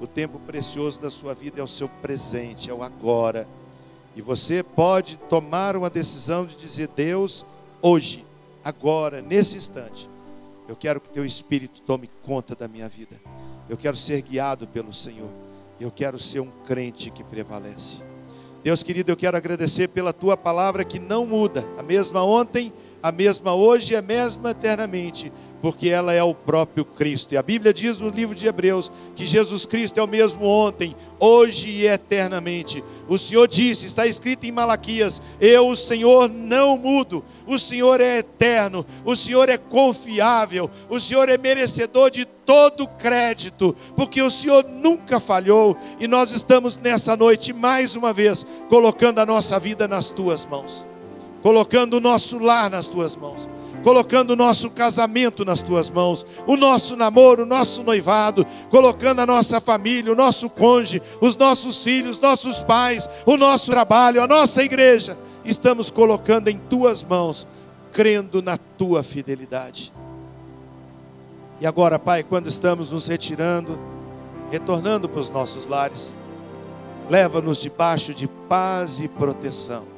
[0.05, 3.49] O tempo precioso da sua vida é o seu presente, é o agora.
[4.15, 7.47] E você pode tomar uma decisão de dizer: Deus,
[7.81, 8.23] hoje,
[8.63, 10.11] agora, nesse instante,
[10.69, 13.17] eu quero que teu espírito tome conta da minha vida.
[13.67, 15.31] Eu quero ser guiado pelo Senhor.
[15.81, 18.03] Eu quero ser um crente que prevalece.
[18.63, 22.71] Deus querido, eu quero agradecer pela tua palavra que não muda, a mesma ontem,
[23.05, 25.31] a mesma hoje e a mesma eternamente
[25.65, 27.33] porque ela é o próprio Cristo.
[27.33, 30.95] E a Bíblia diz no livro de Hebreus que Jesus Cristo é o mesmo ontem,
[31.19, 32.85] hoje e eternamente.
[33.09, 38.19] O Senhor disse, está escrito em Malaquias: Eu, o Senhor, não mudo, o Senhor é
[38.19, 44.65] eterno, o Senhor é confiável, o Senhor é merecedor de todo crédito, porque o Senhor
[44.65, 45.79] nunca falhou.
[45.99, 50.87] E nós estamos nessa noite mais uma vez colocando a nossa vida nas tuas mãos,
[51.45, 53.51] colocando o nosso lar nas tuas mãos
[53.83, 59.27] colocando o nosso casamento nas tuas mãos, o nosso namoro, o nosso noivado, colocando a
[59.27, 64.65] nossa família, o nosso cônjuge, os nossos filhos, nossos pais, o nosso trabalho, a nossa
[64.65, 67.47] igreja, estamos colocando em tuas mãos,
[67.93, 69.93] crendo na tua fidelidade.
[71.61, 73.79] E agora, Pai, quando estamos nos retirando,
[74.51, 76.17] retornando para os nossos lares,
[77.11, 79.94] leva-nos debaixo de paz e proteção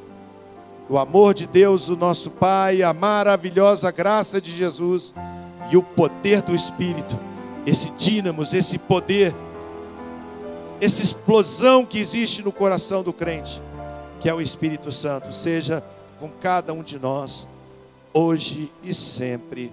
[0.89, 5.15] o amor de Deus, o nosso Pai, a maravilhosa graça de Jesus
[5.71, 7.19] e o poder do Espírito,
[7.67, 9.35] esse dínamos, esse poder,
[10.81, 13.61] essa explosão que existe no coração do crente,
[14.21, 15.83] que é o Espírito Santo, seja
[16.21, 17.49] com cada um de nós,
[18.15, 19.73] hoje e sempre.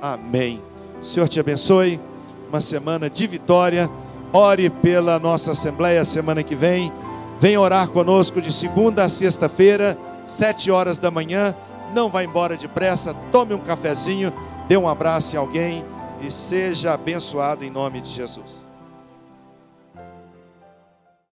[0.00, 0.62] Amém.
[1.00, 2.00] O Senhor te abençoe.
[2.48, 3.90] Uma semana de vitória.
[4.32, 6.92] Ore pela nossa Assembleia semana que vem.
[7.40, 11.54] Venha orar conosco de segunda a sexta-feira, sete horas da manhã.
[11.94, 14.32] Não vá embora depressa, tome um cafezinho,
[14.66, 15.84] dê um abraço em alguém
[16.20, 18.67] e seja abençoado em nome de Jesus.